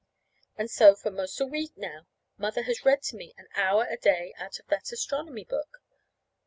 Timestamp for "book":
5.43-5.83